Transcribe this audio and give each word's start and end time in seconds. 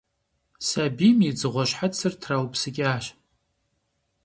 Сабийм 0.67 1.19
и 1.29 1.31
«дзыгъуэ» 1.35 1.63
щхьэцыр 1.69 2.13
траупсыкӀащ. 2.21 3.05